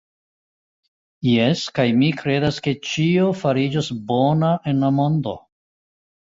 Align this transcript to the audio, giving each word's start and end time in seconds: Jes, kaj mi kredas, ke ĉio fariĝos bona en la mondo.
Jes, 1.31 1.61
kaj 1.81 1.85
mi 1.99 2.09
kredas, 2.23 2.59
ke 2.69 2.75
ĉio 2.93 3.29
fariĝos 3.45 3.93
bona 4.11 4.53
en 4.75 4.85
la 4.89 4.93
mondo. 5.01 5.39